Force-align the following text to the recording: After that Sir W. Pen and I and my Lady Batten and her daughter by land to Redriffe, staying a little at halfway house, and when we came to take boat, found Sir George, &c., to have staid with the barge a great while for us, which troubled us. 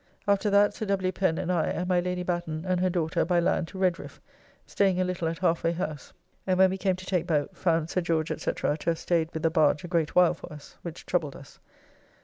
After 0.27 0.49
that 0.49 0.73
Sir 0.73 0.87
W. 0.87 1.11
Pen 1.11 1.37
and 1.37 1.51
I 1.51 1.67
and 1.67 1.87
my 1.87 1.99
Lady 1.99 2.23
Batten 2.23 2.65
and 2.65 2.79
her 2.79 2.89
daughter 2.89 3.23
by 3.23 3.39
land 3.39 3.67
to 3.67 3.77
Redriffe, 3.77 4.19
staying 4.65 4.99
a 4.99 5.03
little 5.03 5.27
at 5.27 5.37
halfway 5.37 5.73
house, 5.73 6.11
and 6.47 6.57
when 6.57 6.71
we 6.71 6.79
came 6.79 6.95
to 6.95 7.05
take 7.05 7.27
boat, 7.27 7.55
found 7.55 7.91
Sir 7.91 8.01
George, 8.01 8.29
&c., 8.35 8.51
to 8.51 8.77
have 8.85 8.97
staid 8.97 9.29
with 9.31 9.43
the 9.43 9.51
barge 9.51 9.83
a 9.83 9.87
great 9.87 10.15
while 10.15 10.33
for 10.33 10.51
us, 10.51 10.79
which 10.81 11.05
troubled 11.05 11.35
us. 11.35 11.59